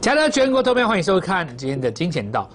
[0.00, 2.48] 家的全国投票，欢迎收看今天的金钱道。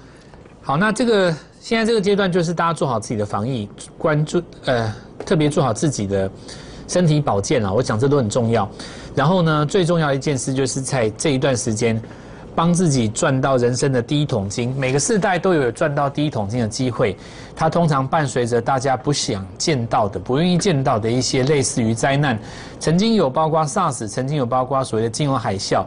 [0.61, 4.93] 好，那这个现在这个阶段就是大家做好自己的防疫，关注呃，
[5.25, 6.29] 特别做好自己的
[6.88, 7.73] 身体保健啊。
[7.73, 8.69] 我讲这都很重要。
[9.15, 12.01] 然后呢，最重要一件事就是在这一段时间，
[12.55, 14.73] 帮自己赚到人生的第一桶金。
[14.77, 17.17] 每个世代都有赚到第一桶金的机会，
[17.53, 22.39] 它通常伴随着大家不想见到的、不愿意见到的一些类似于灾难。
[22.80, 25.85] 曾经有包括 SARS，曾经有包括所谓的金融海啸。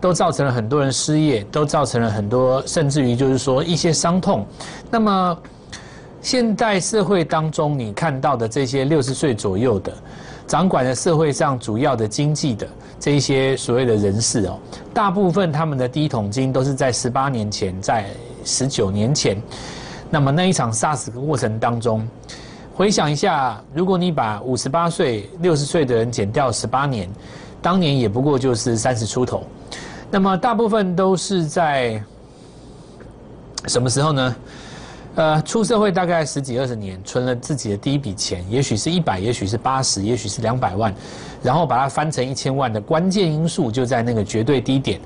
[0.00, 4.46] 都造成了很多人失业，都造成了很多，甚至于就是说一些伤痛。
[4.90, 5.38] 那么，
[6.22, 9.92] 现代社会当中，你看到的这些六十岁左右的，
[10.46, 12.66] 掌管了社会上主要的经济的
[12.98, 14.58] 这一些所谓的人士哦，
[14.94, 18.06] 大部分他们的第一桶金都是在十八年前，在
[18.44, 19.40] 十九年前。
[20.10, 22.06] 那么那一场 SARS 的过程当中，
[22.74, 27.08] 回想一下，如果你把五十八岁、六十岁的人减掉十八年，
[27.62, 29.44] 当年也不过就是三十出头。
[30.10, 32.02] 那么大部分都是在
[33.66, 34.36] 什么时候呢？
[35.16, 40.94] 呃，出社会大概十几二十年，存了自己的第一笔钱，也许是一百，也许是八十，也许是两百万，
[41.42, 45.00] 然后把它翻成一千万的关键因素就在那个绝对低点。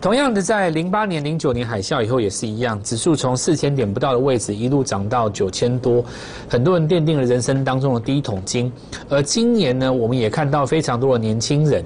[0.00, 6.02] 同样的，在零八年、零九年海啸以后也是一样，指数从四千点不到的位置一路涨到九千多，
[6.48, 8.72] 很多人奠定了人生当中的第一桶金。
[9.08, 11.84] 而今年呢，我们也看到非常多的年轻人。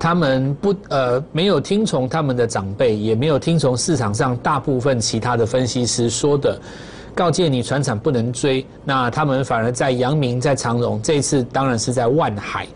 [0.00, 6.58] 他们不呃没有听从他们的长辈，也没有听从市场上大部分其他的分析师说的，
[7.14, 12.66] 告诫你船厂不能追，那他们反而在阳明在长荣，这次当然是在万海。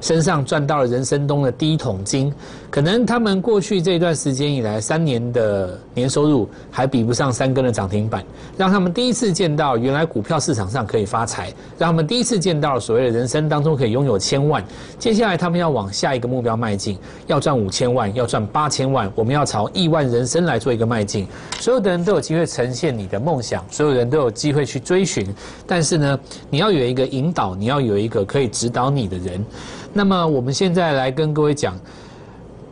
[0.00, 2.32] 身上赚到了人生中的第一桶金，
[2.70, 8.24] 可能他们过去这一段时间以来三年的年收入还比不上三根的涨停板，
[8.56, 14.64] 让他们第一次见到原来股票市场上可以发财，让他们第一次见到所谓的人生当中可以拥有千万。
[15.00, 21.26] 接下来他们要往下一个目标迈进，要赚五千万，要赚八千万，我们要朝亿万人生来做一个迈进。
[21.58, 25.26] 所有的人都有机会呈现你的梦想，所有人都有机会去追寻，
[25.66, 29.44] 但是呢，你要有一个引导，你要有一个可以指导你的人。
[29.92, 31.76] 那么我们现在来跟各位讲，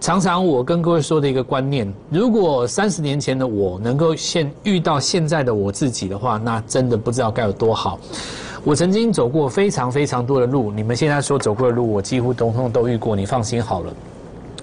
[0.00, 7.98] 常常我跟各位说的一个观念：如果三十年前的我能够现遇到现在的我自己的话，那真的不知道该有多好。
[8.62, 13.16] 我曾经走过非常非常多的路，你们现在所走过的路，我几乎通通都遇过。
[13.16, 13.92] 你放心好了，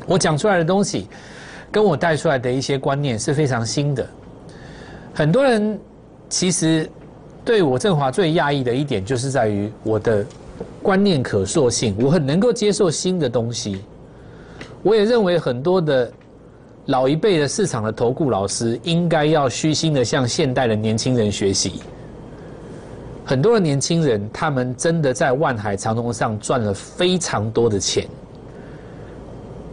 [0.05, 1.07] 我讲出来的东西，
[1.71, 4.07] 跟我带出来的一些观念是非常新的。
[5.13, 5.77] 很多人
[6.29, 6.89] 其实
[7.43, 10.25] 对我振华最讶异的一点，就是在于我的。
[10.81, 13.81] 观念可塑性，我很能够接受新的东西。
[14.85, 16.11] 我也认为很多的
[16.85, 21.81] 老一辈的市场的投顾老师，应该要虚心的向现代的年轻人学习。
[23.25, 28.07] 很多的年轻人，他们真的在万海长荣上赚了非常多的钱，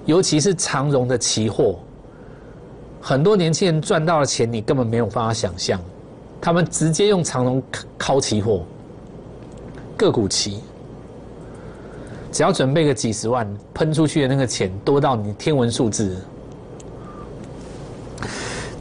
[0.06, 1.78] 尤其是长荣的期货，
[2.98, 5.78] 很多年轻人赚到的钱，你根本没有办法想象。
[6.40, 7.62] 他们直接用长荣
[7.98, 8.64] 靠期货，
[9.94, 10.62] 个股期。
[12.32, 16.16] 只要准备个几十万，喷出去的那个钱多到你天文数字。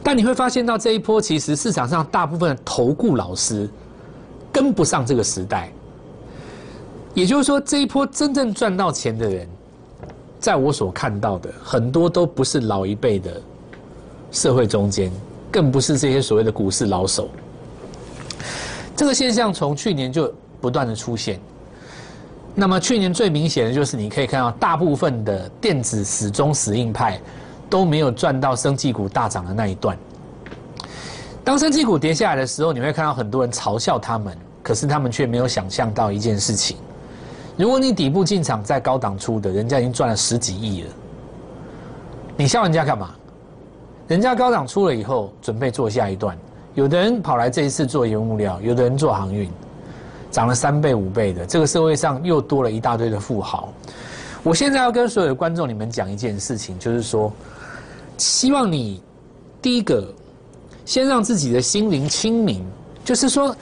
[0.02, 3.68] 但你会发现到这一波，其实市场上大部分投顾老师
[4.50, 5.70] 跟不上这个时代。
[7.14, 9.46] 也就是说，这一波真正赚到钱的人，
[10.40, 13.30] 在我所看到的很多都不是老一辈的
[14.30, 15.12] 社会中间，
[15.50, 17.28] 更不是这些所谓的股市老手。
[18.96, 21.38] 这个现象从去年就不断的出现。
[22.54, 27.18] 那么去年最明显的就是，你可以看到大部分的电子死忠死硬派
[27.70, 29.96] 都没有赚到生技股大涨的那一段。
[31.42, 36.76] 当生技股跌下来的时候，你会看到很多人嘲笑他们，可是他们却没有想象到一件事情：
[37.56, 40.88] 如果你底部进场在高档出的，人家已经赚了十几亿了，
[42.36, 43.10] 你笑人家干嘛？
[44.08, 46.36] 人家高档出了以后，准备做下一段。
[46.74, 49.50] 有的人跑来这一次做原物料，有的人做航运。
[50.32, 53.72] 涨了三倍五倍的，这个社会上又多了一大堆的富豪。
[54.42, 57.30] 我现在要跟所有的观众你们讲一件事情，就是说，
[58.16, 59.00] 希望你
[59.60, 60.12] 第一个
[60.86, 62.64] 先让自己的心灵清明，
[63.04, 63.54] 就是说，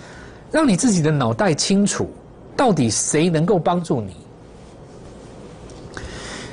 [0.53, 2.09] 让你自己的脑袋清楚，
[2.57, 4.17] 到底谁能够帮助你。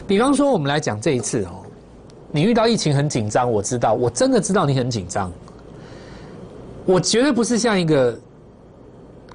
[0.08, 1.62] 比方说，我们来讲这一次哦，
[2.32, 5.32] 你遇到疫情很紧张，我知道，我真的知道你很紧张，
[6.86, 8.20] 我绝对不是像一个。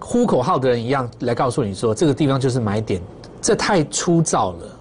[0.05, 3.01] 呼口号的人一样来告诉你说，这个地方就是买点，
[3.41, 4.79] 这太粗糙了。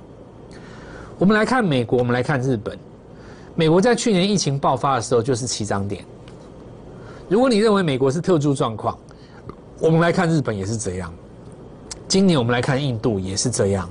[1.19, 2.77] 我们来看美国，我们来看日本。
[3.53, 6.03] 美国在去年疫情爆发的时候就是起涨点。
[7.29, 8.97] 如果你认为美国是特殊状况，
[9.79, 11.13] 我们来看日本也是这样。
[12.07, 13.87] 今年我们来看印度也是这样。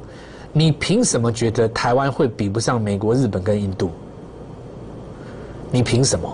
[0.53, 3.91] 你凭什么觉得台湾会比不上美国、日本跟印度？
[5.71, 6.29] 你凭什么？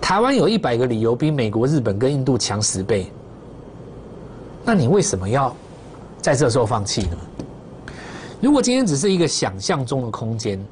[0.00, 3.10] 台湾有一百个理由比美国、日本跟印度强十倍，
[4.66, 5.54] 那你为什么要
[6.20, 7.16] 在这时候放弃呢？
[8.40, 10.62] 如果今天只是一个想象中的空间，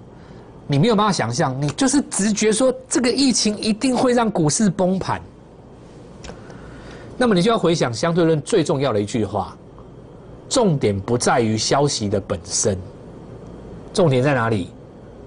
[0.67, 5.23] 你没有办法想象，你就是直觉说这个疫情一定会让股市崩盘，
[7.17, 9.57] 那么你就要回想相对论最重要的一句话：
[10.49, 12.77] 重点不在于消息的本身，
[13.93, 14.71] 重点在哪里？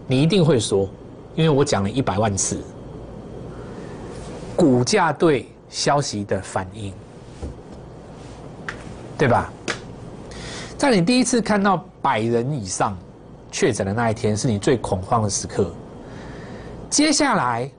[0.08, 0.90] 你一定会说，
[1.36, 2.58] 因为我讲了一百万次，
[4.58, 6.94] 股价对消息的反应，
[9.18, 9.52] 对吧？
[10.78, 12.96] 在你第一次看到百人以上
[13.52, 15.72] 确诊的那一天，是你最恐慌的时刻。
[16.90, 17.70] 接下来，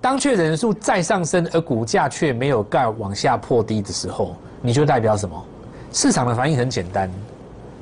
[0.00, 5.44] 当确诊人数再上升，而股价却没有盖往下破低的时候，你就代表什么？
[5.92, 7.10] 市场的反应很简单，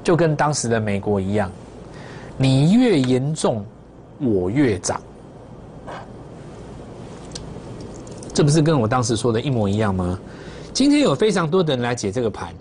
[0.02, 1.48] 就跟当时的美国一样，
[2.36, 3.64] 你越严重，
[4.18, 5.00] 我越涨。
[8.34, 10.18] 这不是跟我当时说的一模一样吗？
[10.72, 12.52] 今天有非常多的人来解这个盘。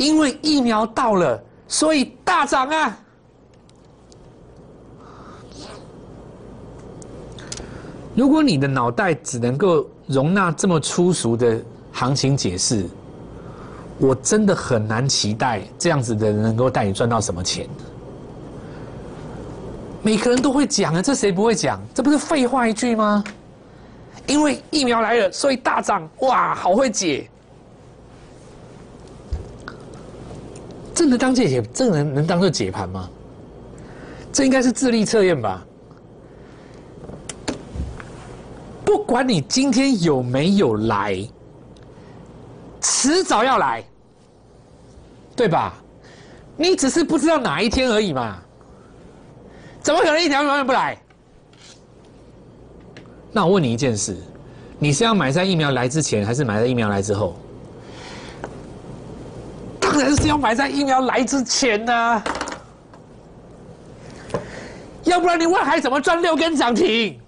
[0.00, 1.38] 因为疫苗到了，
[1.68, 2.98] 所以大涨啊！
[8.14, 11.62] 如果你的脑袋只能够容纳这么粗俗的
[11.92, 12.88] 行情解释，
[13.98, 17.68] 我真的很难期待这样子的人能够带你赚到什么钱。
[20.02, 21.78] 每个人都会讲啊，这谁不会讲？
[21.94, 23.22] 这不是废话一句吗？
[24.26, 27.29] 因为疫苗来了，所以大涨，哇，好会解。
[31.00, 31.62] 这能当解解？
[31.72, 33.08] 这能能当做解盘吗？
[34.30, 35.66] 这应该是智力测验吧？
[38.84, 41.26] 不管你今天有没有来，
[42.82, 43.82] 迟早要来，
[45.34, 45.72] 对吧？
[46.54, 48.36] 你只是不知道哪一天而已嘛？
[49.80, 51.00] 怎么可能一条永远不来？
[53.32, 54.14] 那我问你一件事：
[54.78, 57.36] 你是要买在疫苗来之前，还是买在疫苗来之后？
[60.00, 62.22] 当然是要买在疫苗来之前呢，
[65.04, 67.20] 要不然你问还怎么赚六根涨停？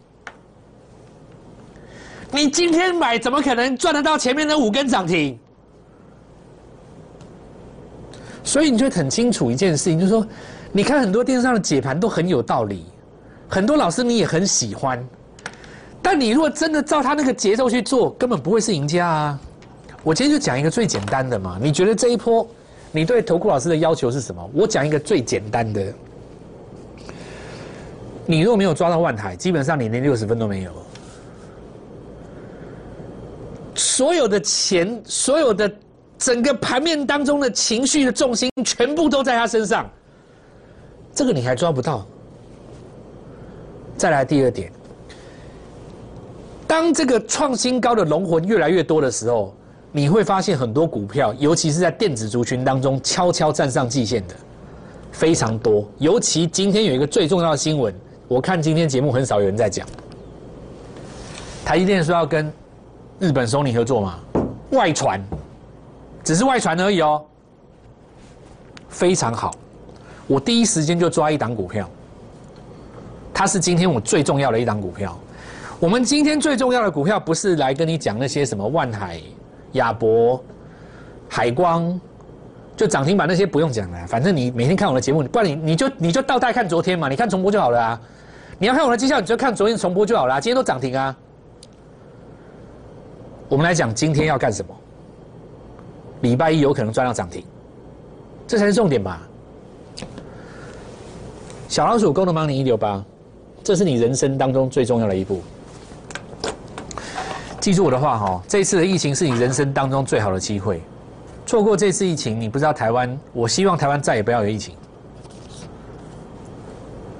[2.30, 5.38] 你今天买怎么可能赚得到前面的五根涨停？
[8.42, 10.26] 所以你就很清楚一件事情，就是说，
[10.72, 12.86] 你看很多电视上的解盘都很有道理，
[13.50, 15.06] 很多老师你也很喜欢，
[16.00, 19.38] 但你如果真的照他那个节奏去做，根本不会是赢家啊。
[20.02, 22.44] 我今天就讲一个最简单的嘛，你觉得这一波，
[22.94, 24.50] 你对投顾老师的要求是什么？
[24.52, 25.92] 我讲一个最简单的，
[28.26, 30.72] 你如果没有抓到万台，基本上你连六十分都没有。
[33.74, 35.72] 所有的钱，所有的
[36.18, 39.90] 整个盘面当中的情绪的重心，全部都在他身上，
[41.14, 42.06] 这个你还抓不到。
[43.96, 44.70] 再来第二点，
[46.66, 49.54] 当这个创新高的龙魂越来越多的时候。
[49.94, 54.34] 你会发现很多股票，尤其是在电子族群当中悄悄站上季线的
[55.12, 55.86] 非常多。
[55.98, 57.94] 尤其今天有一个最重要的新闻，
[58.26, 59.86] 我看今天节目很少有人在讲。
[61.62, 62.50] 台积电说要跟
[63.18, 64.18] 日本索尼合作嘛，
[64.70, 65.22] 外传，
[66.24, 67.22] 只是外传而已哦。
[68.88, 69.54] 非常好，
[70.26, 71.88] 我第一时间就抓一档股票，
[73.34, 75.18] 它是今天我最重要的一档股票。
[75.78, 79.20] 我们今天最重要的股票不是来跟你讲那些什么万海。
[79.72, 80.42] 亚博、
[81.28, 82.00] 海光，
[82.76, 88.00] 就涨停板那些不用讲了，反正你每天看我的节目，不然你你就你就倒带看昨天嘛，你看重播就好了啊。
[88.58, 91.16] 你要看我的绩效，你就看昨天重播就好了，今天都涨停啊。
[93.48, 94.74] 我们来讲今天要干什么？
[96.20, 97.44] 礼拜一有可能赚到涨停，
[98.46, 99.20] 这才是重点吧。
[101.68, 103.04] 小老鼠 Gold Money 一六八，
[103.64, 105.42] 这是你人生当中最重要的一步。
[107.62, 110.82] 记住我的话哈，这次的疫情是你人生当中最好的机会。
[111.46, 113.16] 错过这次疫情，你不知道台湾。
[113.32, 114.74] 我希望台湾再也不要有疫情。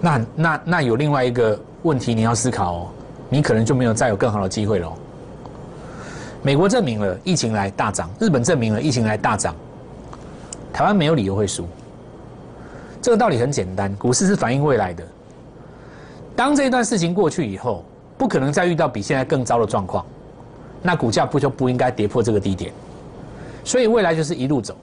[0.01, 2.89] 那那那有另外一个问题你要思考哦，
[3.29, 4.93] 你可能就没有再有更好的机会了。
[6.43, 9.55] 美国证明了疫情来大涨，日本证明了疫情来大涨，
[10.73, 11.69] 台湾没有理由会输。
[13.01, 15.07] 这个道理很简单，股市是反映未来的。
[16.35, 17.85] 当这一段事情过去以后，
[18.19, 20.05] 不可能再遇到比现在更糟的状况。
[20.83, 22.73] 那股价不就不应该跌破这个低点，
[23.65, 24.77] 所以未来就是一路走。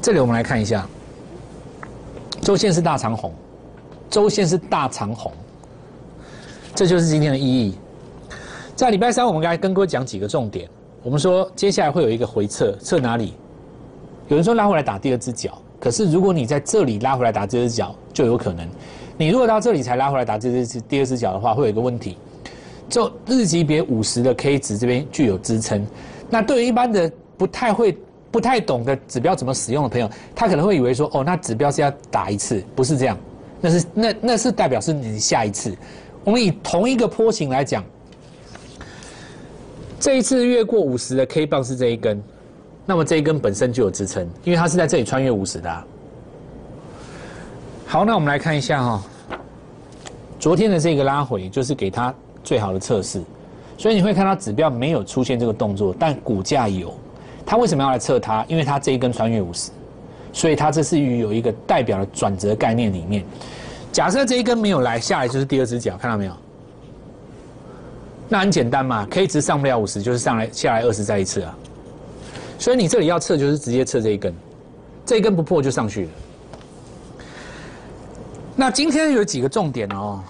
[0.00, 0.86] 这里我们来看一下，
[2.42, 3.32] 周线是大长红，
[4.08, 5.32] 周线是大长红，
[6.74, 7.76] 这就是今天的意义。
[8.76, 10.68] 在礼拜三，我们该跟各位讲几个重点。
[11.02, 13.34] 我们说接下来会有一个回撤，撤哪里？
[14.28, 18.68] 有人说拉回来打第二只脚，可是如果你在这里拉回来打这只脚，就有可能
[19.16, 22.16] 你如果到这里才拉回来打这只第二只脚的话，会有一个问题，
[22.88, 25.86] 就日级别五十的 K 值这边具有支撑。
[26.30, 27.96] 那对于一般的不太会、
[28.30, 33.16] 不太懂的指标怎么使用的朋友，他可能会以为说，哦，那指标是要打一次，不是这样，
[33.60, 35.76] 那是那那是代表是你下一次。
[36.24, 37.82] 我们以同一个波形来讲，
[39.98, 42.22] 这一次越过五十的 K 棒是这一根，
[42.84, 45.84] 那么这一根本身就有支撑，因为它是在这里穿越五十的。
[47.86, 49.02] 好，那我们来看一下哈，
[50.38, 52.14] 昨天的这个拉回就是给它
[52.48, 53.22] 最好的测试，
[53.76, 56.94] 所以你会看到指标没有出现这个动作，但股价有。
[57.44, 58.42] 它为什么要来测它？
[58.48, 59.70] 因为它这一根穿越五十，
[60.32, 63.22] 所以它这是于有一个代表的转折概念里面。
[63.92, 66.32] 假设这一根没有来，下来就是第二只脚，看到没有？
[68.30, 71.54] 那很简单嘛，K 值上不了五十，就是上来下来二十再一次啊。
[72.58, 74.34] 所以你这里要测，就是直接测这一根，
[75.04, 76.10] 这一根不破就上去了。
[78.56, 80.24] 那今天有几个重点哦，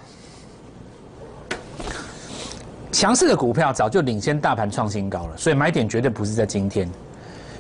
[2.98, 6.90] 强势的股票早就领先大盘创新高了，所以买点绝对不是在今天。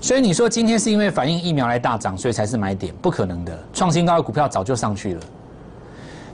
[0.00, 3.56] 所以你说今天是因为反映疫苗来大涨，所以才是买点，不可能的。
[3.72, 5.20] 创新高的股票早就上去了。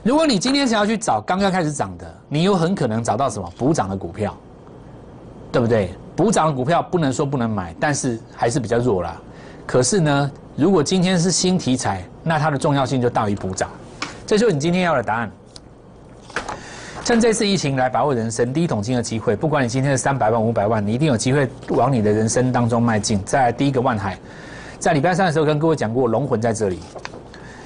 [0.01, 4.35] 如果你今天想要去找刚刚开始涨的，你有很可能找到什么补涨的股票，
[5.51, 5.93] 对不对？
[6.15, 9.21] 补涨的股票不能说不能买，但是还是比较弱啦。
[9.67, 13.69] 可是呢，如果今天是新题材，那它的重要性就大于补涨。
[14.25, 15.31] 这就是你今天要的答案。
[17.05, 23.23] 趁这次疫情来把握人生第一桶金的机会，不管你今天是三百万、五百万，你一定有机会往你的人生当中迈进。
[23.23, 24.17] 在第一个万海，
[24.79, 26.79] 在礼拜三的时候跟各位讲过，龙魂在这里，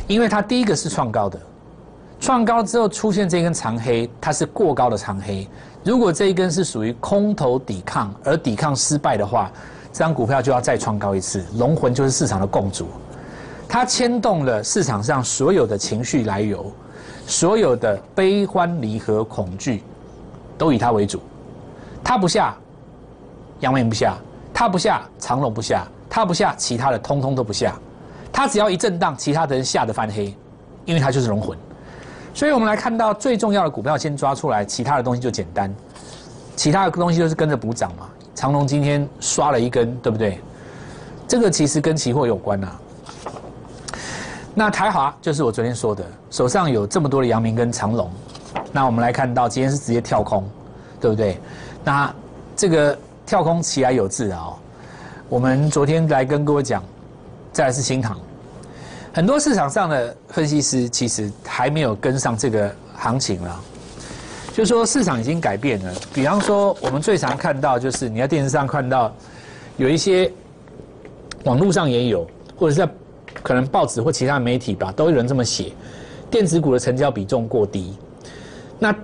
[0.07, 1.39] 因为它第一个是创高的，
[2.19, 5.47] 创高之后出现这根长黑，它是过高的长黑。
[5.85, 9.49] 如果这一根是属于空头抵抗，而抵抗失败的话，
[9.93, 11.45] 这张股票就要再创高一次。
[11.55, 12.89] 龙魂就是市场的共主。
[13.69, 16.69] 它牵动了市场上所有的情绪来由，
[17.29, 19.83] 所有的悲欢离合、恐惧，
[20.57, 21.21] 都以它为主。
[22.03, 22.55] 它不下，
[23.59, 24.15] 阳明不下；
[24.51, 27.75] 它不下，长龙不下；它不下，其他的通通都不下。
[28.33, 30.35] 它只要一震荡，其他的人吓得翻黑，
[30.85, 31.55] 因为它就是龙魂。
[32.33, 35.71] 所以我们来看到最重要的股票先抓出来，其他的东西就简单。
[36.55, 38.09] 其他的东西都是跟着补涨嘛。
[38.33, 40.39] 长龙今天刷了一根，对不对？
[41.27, 42.71] 这个其实跟期货有关呐。
[44.55, 48.11] 那台华就是我昨天说的，手上有这么多的阳明跟长龙，
[48.73, 50.43] 那我们来看到今天是直接跳空，
[50.99, 51.39] 对不对？
[51.83, 52.13] 那
[52.57, 54.49] 这个跳空起来有字啊，
[55.29, 56.83] 我们昨天来跟各位讲，
[57.53, 58.19] 再来是新塘，
[59.13, 63.59] 很多市场上的分析师其实还没有跟上这个行情了，
[64.53, 65.93] 就说市场已经改变了。
[66.13, 69.13] 比方说，我们最常看到就是你在电视上看到
[69.77, 70.29] 有一些，
[71.45, 72.27] 网络上也有，
[72.57, 72.91] 或者是在。
[73.41, 75.71] 可能报纸或其他媒体吧，都有人这么写，
[76.29, 77.93] 电子股的成交比重过低。
[78.77, 78.95] 那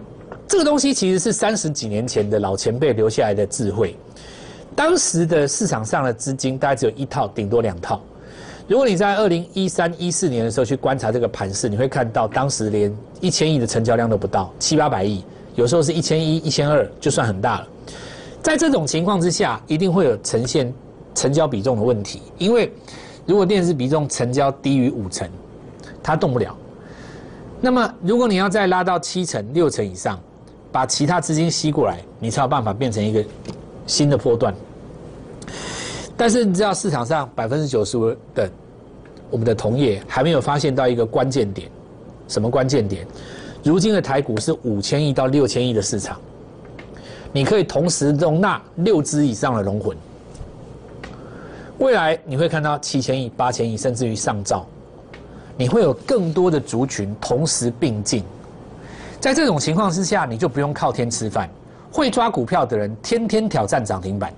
[0.48, 3.96] 这个东西其实是三十几年前的老前辈留下来的智慧。
[4.76, 8.02] 当时的市场上的资金大概只有一套，顶多两套。
[8.68, 15.24] 如果你在二零一三一四年的时候去观察这个盘势，你会看到当时连一千亿的成交量都不到，七八百亿，
[15.56, 17.68] 有时候是一千一、一千二就算很大了。
[18.42, 20.74] 在这种情况之下，一定会有呈现
[21.14, 22.72] 成交比重的问题，因为。
[23.26, 25.28] 如果电子比重成交低于五成，
[26.04, 26.56] 它动不了。
[27.62, 30.20] 那么，如果你要再拉到七成、六成以上，
[30.72, 33.24] 把其他资金吸过来，你才有办法变成一个
[33.88, 34.54] 新的波段。
[36.16, 38.50] 但是，你知道市场上百分之九十五的
[39.32, 41.70] 我们的同业还没有发现到一个关键点，
[42.28, 43.08] 什么关键点？
[43.64, 46.20] 如今的台股是五千亿到六千亿的市场，
[47.32, 49.98] 你可以同时容纳六只以上的龙魂。
[51.80, 54.66] 未来你会看到七千亿、八千亿，甚至于上兆，
[55.58, 58.24] 你会有更多的族群同时并进。
[59.20, 61.50] 在这种情况之下，你就不用靠天吃饭。
[61.92, 64.34] 会抓股票的人天天挑战涨停板，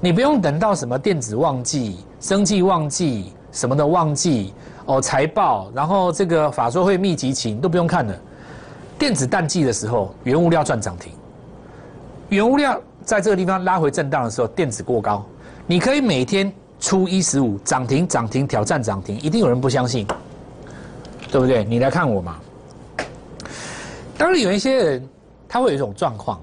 [0.00, 4.52] 你不用等到什么电子旺季、生计旺季什么的旺季
[4.84, 8.14] 哦，财报，然后这个法说会密集期都不用看了。
[8.98, 11.10] 电子淡季的时候，原物料赚涨停。
[12.28, 15.24] 原物料在这个地方拉回震荡的时候，电子过高。
[15.66, 20.06] 你可以每天出一十五涨停涨停挑战涨停，一定有人不相信，
[21.30, 21.64] 对不对？
[21.64, 22.36] 你来看我嘛。
[24.18, 25.08] 当然有一些人
[25.48, 26.38] 他会有一种状况，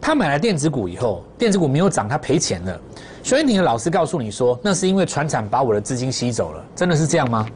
[0.00, 2.80] 他买了电子股以后，电子股没有涨，他赔钱了。
[3.22, 7.46] 所以你的老师告诉你说，那是因为船厂把我的资金吸走了，真的是这样吗？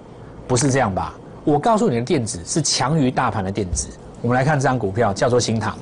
[0.46, 1.14] 不是这样吧？
[1.44, 3.88] 我告诉你的电子是强于大盘的电子。
[4.20, 5.74] 我们来看这张股票，叫做新塘，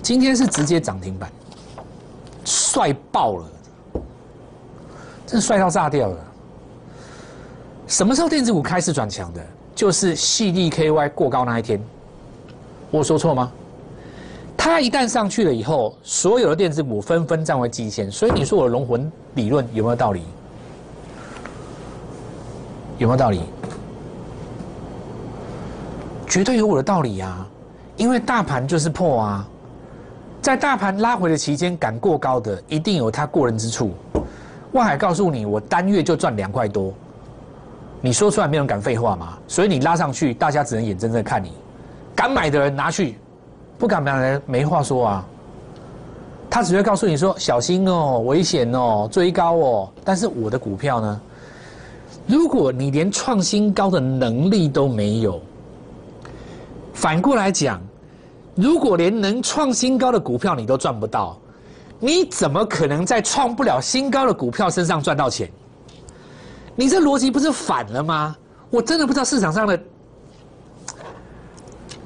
[0.00, 1.28] 今天是直接涨停板。
[2.74, 3.46] 帅爆了，
[5.24, 6.16] 真帅到炸掉了！
[7.86, 9.40] 什么时候电子股开始转强的？
[9.76, 11.80] 就是细粒 KY 过高那一天，
[12.90, 13.52] 我说错吗？
[14.56, 20.24] 它一旦上去了以后，所有的电子股纷纷站回极限，所以你说我的龙魂理论有没有道理？
[22.98, 23.42] 有没有道理？
[26.26, 27.46] 绝对有我的道理啊！
[27.96, 29.48] 因为大盘就是破啊，
[30.44, 33.94] 在大盘拉回的期间，敢过高的一定有它过人之处。
[34.72, 36.92] 万海告诉你，我单月就赚两块多，
[38.02, 39.38] 你说出来没人敢废话嘛？
[39.48, 41.50] 所以你拉上去，大家只能眼睁睁看你。
[42.14, 43.16] 敢买的人拿去，
[43.78, 45.26] 不敢买的人没话说啊。
[46.50, 49.88] 他只会告诉你说小心哦，危险哦，追高哦。
[50.04, 51.20] 但是我的股票呢？
[52.26, 55.40] 如果你连创新高的能力都没有，
[56.92, 57.80] 反过来讲，
[58.54, 61.36] 如果连能创新高的股票你都赚不到，
[61.98, 65.50] 你怎么可能在创不了新高的股票身上赚到钱？
[66.76, 68.36] 你这逻辑不是反了吗？
[68.70, 69.78] 我真的不知道市场上的，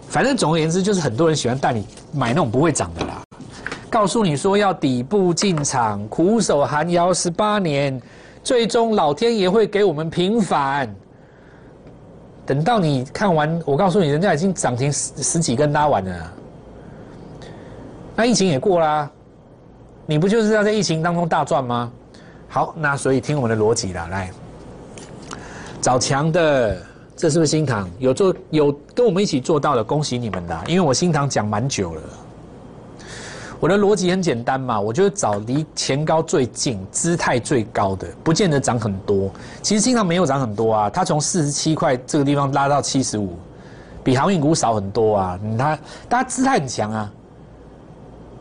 [0.09, 3.23] 反正总而言之，就是很多人喜欢带你买那种不会涨的啦，
[3.89, 8.01] 告诉你说要底部进场，苦守寒窑十八年。
[8.45, 10.95] 最终老天爷会给我们平反。
[12.47, 16.33] 等到你看完，我告诉你，人家已经涨停十十几根拉完了。
[18.19, 19.09] 那疫情也过啦，
[20.05, 21.89] 你不就是要在疫情当中大赚吗？
[22.49, 24.29] 好，那所以听我们的逻辑啦，来
[25.81, 26.77] 找强的，
[27.17, 29.85] 这是不是新塘有做有跟我们一起做到的？
[29.85, 32.03] 恭喜你们的，因为我新塘讲蛮久了。
[33.61, 39.31] 我的逻辑很简单嘛，我就找离前高最近、姿态最高的，不见得涨很多。
[39.63, 43.39] 其实新塘没有涨很多啊，它从四十七块这个地方拉到七十五，
[44.03, 45.39] 比航运股少很多啊。
[45.57, 45.79] 它
[46.11, 47.13] 它姿态很强啊，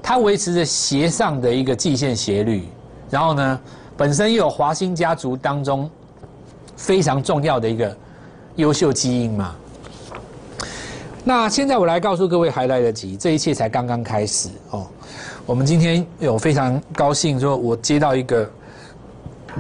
[0.02, 2.68] 它维持着斜上的一个季线斜率，
[3.10, 3.60] 然后呢，
[3.96, 5.90] 本身又有华兴家族当中
[6.76, 7.96] 非常重要的一个
[8.56, 9.56] 优秀基因嘛。
[11.24, 14.88] 那现在我来告诉各位，还来得及，这一切才刚刚开始哦。
[15.46, 18.50] 我们今天有非常高兴，说我接到一个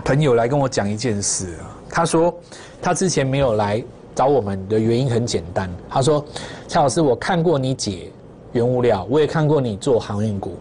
[0.05, 1.75] 朋友来跟我讲一件事啊。
[1.89, 2.33] 他说
[2.81, 3.83] 他之前没有来
[4.15, 6.23] 找我们的原因很简单，他说
[6.69, 8.11] 蔡老师，我看过你姐
[8.53, 10.53] 原物料，我也看过你做航运股，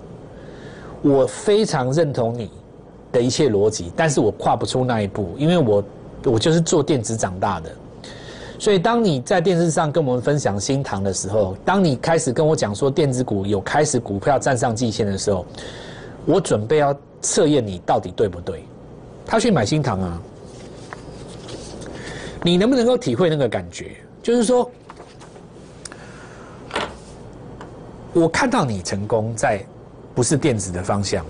[1.03, 2.51] 我非常认同你
[3.13, 5.85] 的一切逻辑，但是我跨不出那一步，因为我
[6.25, 7.71] 我就是做电子长大的。
[8.59, 15.45] 所以，当你在电视上跟我们分享新塘的时候，当你开始跟我讲说电子股有开始股票站上季线的时候，
[16.25, 18.65] 我准备要测验你到底对不对。
[19.27, 20.23] 他去买新塘啊，
[22.43, 23.91] 你能不能够体会那个感觉？
[24.23, 24.71] 就是说，
[28.17, 29.63] 我看到你成功在
[30.15, 31.23] 不是电子的方向，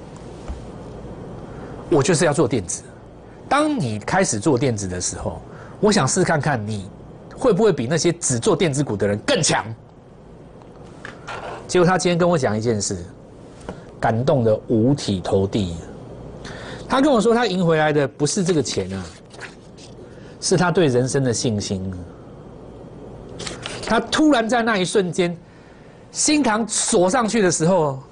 [1.91, 2.85] 我就是要做电子。
[3.49, 5.43] 当你开始做电子的时候，
[5.81, 6.89] 我想试看看你。
[7.39, 9.63] 会不会比那些只做电子股的人更强？
[11.69, 12.97] 结果他今天跟我讲一件事，
[14.01, 15.77] 感动的五体投地。
[16.89, 19.05] 他跟我说，他赢回来的不是这个钱啊，
[20.41, 21.93] 是他对人生的信心。
[23.85, 25.37] 他突然在那一瞬间，
[26.17, 28.03] 心堂锁上去的时候，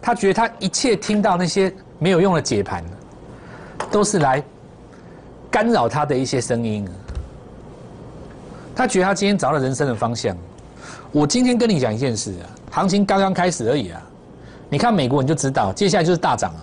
[0.00, 2.84] 他觉得他一切听到那些没有用的解盘，
[3.90, 4.40] 都是来
[5.50, 6.88] 干扰他的一些声音。
[8.76, 10.36] 他觉得他今天找到人生的方向。
[11.10, 14.00] 我今天跟你讲一件事啊，行情刚刚开始而已啊。
[14.70, 16.62] 你看美国你就知道，接下来就是大涨啊。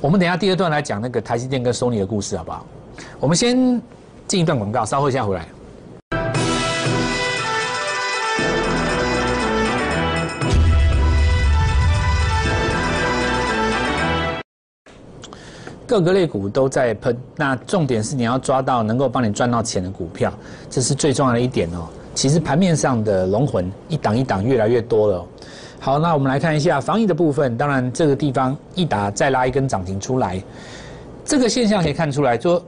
[0.00, 2.66] 我们等下第二段来讲那个台积电跟索尼的故事，好不好？
[3.20, 3.80] 我们先
[4.26, 5.46] 进一段广告，稍后一下回来。
[15.88, 20.30] 各个类股都在喷，那重点是你要抓到能够帮你赚到钱的股票，
[20.68, 21.88] 这是最重要的一点哦。
[22.14, 25.24] 其实盘面上的龙魂一档一档越来越多了。
[25.80, 27.56] 好，那我们来看一下防疫的部分。
[27.56, 30.42] 当然，这个地方一打再拉一根涨停出来，
[31.24, 32.62] 这个现象可以看出来，说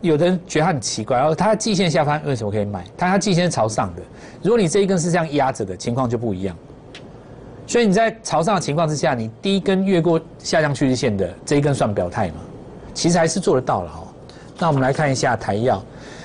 [0.00, 2.84] 有的人觉得很奇怪，然后它季线下方为什么可以买？
[2.96, 4.02] 它它季线是朝上的，
[4.42, 6.56] 如果你这一根是这样压着的情况就不一样。
[7.68, 12.34] 所以你在朝上的情况之下，你第一根越过下降趋势线的这一根算表态嘛？
[12.94, 14.08] 其实还是做得到了哦。
[14.58, 15.82] 那我们来看一下台药，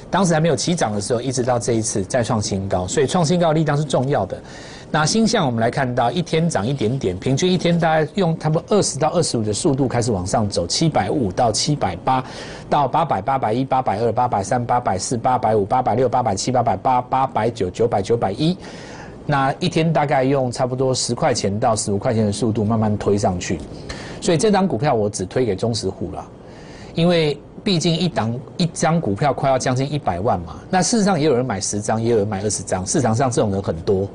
[0.09, 4.41] 当时还没有起涨的时候，一直到这一次再创新高，所以创新高的力量是重要的。
[4.91, 12.23] 那星象我们来看到一天涨一点点，平均一天大概用差不多二十到二十五的速度开始往上走，七百五到七百八，
[12.69, 18.57] 到八百、八百一、八百二、八百三、八百四、八百五、八百六、八百七、八百八、八百九、九百、九百一。
[19.27, 23.59] 那一天大概用差不多十块钱到十五块钱的速度慢慢推上去，
[24.19, 26.27] 所以这张股票我只推给中实户了。
[26.95, 34.07] 因为毕竟一档一张股票快要将近一百万嘛，那事实上也有人买十张，也有人买二十张，市场上这种人很多。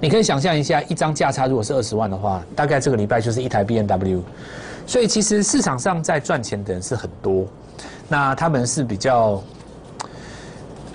[0.00, 4.22] 你可以想象一下，一张价差如果是二十万的话，大概这个礼拜就是一台 B N W。
[4.86, 7.46] 所以其实市场上在赚钱的人是很多，
[8.08, 9.42] 那他们是比较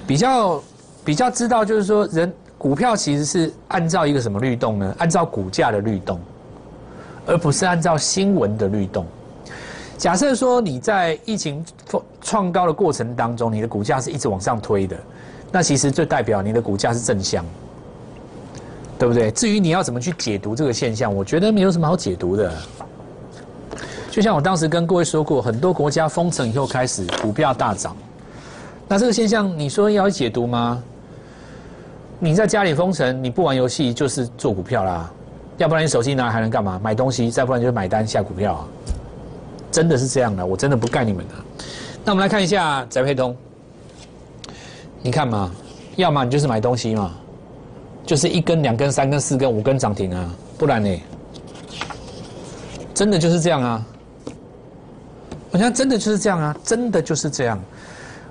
[0.05, 0.63] 比较
[1.05, 4.95] 比较知道，就是说人股票其实是按照一个什么律动呢？
[4.97, 6.19] 按照股价的律动，
[7.25, 9.05] 而不是按照新闻的律动。
[9.97, 11.65] 假设说你在疫情
[12.21, 14.95] 创高的过程当中，你的股价是一直往上推的，
[15.51, 17.43] 那其实就代表你的股价是正向，
[18.99, 19.31] 对不对？
[19.31, 22.53] 至于你要怎么去解读这个现象，我觉得没有什么好解读的。
[24.12, 27.97] 就像我当时跟各位说过，很多国家封城以后开始股票大涨，
[28.88, 30.81] 那这个现象你说要解读吗？
[32.19, 35.12] 你在家里封城，你不玩游戏就是做股票啦，
[35.57, 36.79] 要不然你手机拿来还能干嘛？
[36.83, 38.67] 买东西，再不然就是买单下股票啊。
[39.71, 41.34] 真的是这样的，我真的不盖你们的。
[42.03, 43.36] 那我们来看一下翟佩通，
[45.01, 45.51] 你看嘛，
[45.95, 47.13] 要么你就是买东西嘛，
[48.06, 51.01] 就是一根、两根、三根、四根、五根涨停啊，不然呢，
[52.93, 53.86] 真的就是这样啊。
[55.51, 57.60] 我想真的就是这样啊，真的就是这样。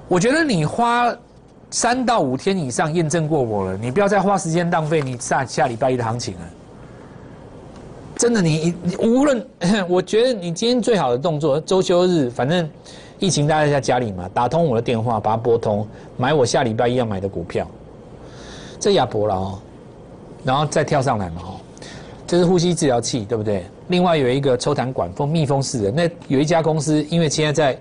[0.08, 1.14] 我觉得你花
[1.70, 6.40] 三到五天以上验证过我了，你不要再花时间浪费你下下礼拜一的行情了。
[8.16, 9.46] 真的，你你无论
[9.88, 12.68] 我觉得你今天最好的动作，周休日，反正
[13.18, 17.66] 疫情大家在家里嘛，打通我的电话，把它拨通，买我下礼拜一要买的股票，
[18.80, 19.58] 这亚博了哦，
[20.44, 21.60] 然后再跳上来嘛哦，
[22.26, 23.66] 这是呼吸治疗器，对不对？
[23.88, 27.78] 另外有一个抽痰管封密封式的，那有一家公司，因为现在在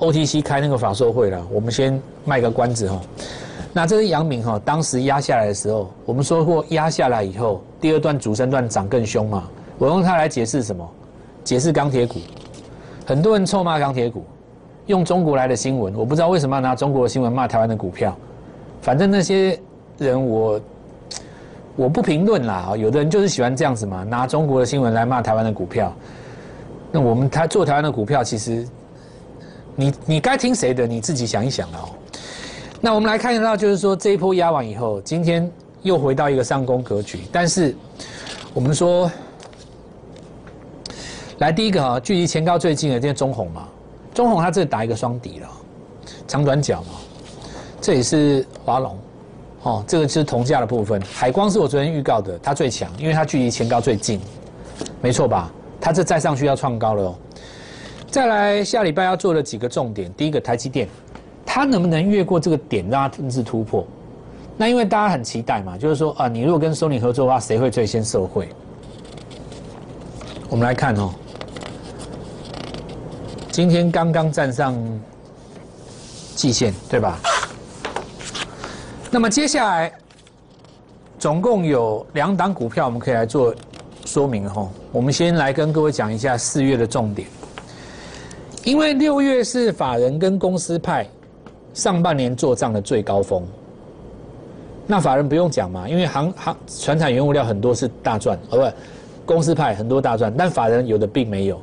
[0.00, 3.00] OTC 开那个法说会了，我们先卖个关子哈。
[3.72, 9.44] 那这是阳明哈，当时压下来的时候，我们说过压下来以后，第二段主升段涨更凶嘛。
[9.76, 10.90] 我用它来解释什么？
[11.44, 12.18] 解释钢铁股。
[13.04, 14.24] 很多人臭骂钢铁股，
[14.86, 18.16] 用中国来的新闻，我不知道为什么要拿中国的新闻骂台湾的股票。
[18.80, 19.60] 反正那些
[19.98, 20.58] 人我
[21.76, 25.92] 我不评论啦，有的人就是喜欢这样子嘛，拿中国的新闻来骂台湾的股票。
[26.90, 28.66] 那我们台做台湾的股票，其实
[29.76, 31.90] 你你该听谁的，你自己想一想哦。
[32.80, 35.52] 那我们来看到，就是说这一波压完以后，今天
[35.84, 37.20] 又回到一个上攻格局。
[37.30, 37.76] 但是
[38.52, 39.08] 我们说，
[41.38, 43.68] 来第一个哈，距离前高最近的，这是中红嘛？
[44.12, 45.48] 中红它这打一个双底了，
[46.26, 46.88] 长短角嘛。
[47.80, 48.98] 这也是华龙，
[49.62, 51.00] 哦，这个是同价的部分。
[51.02, 54.18] 海光是我昨天预告的，它最强，因为它距离前高最近，
[55.02, 55.52] 没错吧？
[55.80, 57.14] 它这再上去要创高了哦。
[58.10, 60.88] 再来下礼拜要做的几个重点，第一个台积电。
[61.44, 63.86] 它能不能越过这个点，让它正式突破？
[64.56, 68.48] 那因为大家很期待嘛，就是说啊，你如果跟索尼合作的话，谁会最先受惠？
[70.48, 71.10] 我们来看哦，
[73.50, 74.76] 今天刚刚站上
[76.36, 77.18] 季线，对吧？
[79.10, 79.92] 那么接下来
[81.18, 83.54] 总共有两档股票，我们可以来做
[84.04, 84.68] 说明哈。
[84.92, 87.26] 我们先来跟各位讲一下四月的重点，
[88.62, 91.06] 因为六月是法人跟公司派。
[91.72, 93.44] 上半年做账的最高峰，
[94.86, 98.76] 那法人不用讲嘛，因为行行船产原物料很多是大赚，哦不，
[99.24, 101.58] 公司派很多大赚，但法人有的并没有，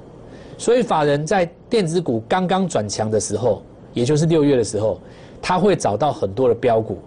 [0.57, 3.61] 所以法人在电子股刚刚转强的时候，
[3.93, 4.99] 也就是六月的时候，
[5.39, 6.97] 他会找到很多的标股，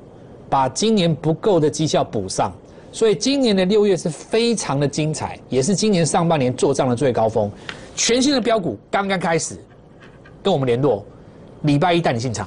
[0.48, 2.53] 把今年不够的绩效补上，
[2.92, 7.50] 所以今年的六月是非常的精彩，也是今年上半年做账的最高峰，
[7.96, 9.57] 全新的标股刚刚开始，
[10.44, 11.05] 跟我们联络，
[11.62, 12.46] 礼拜一带你进场。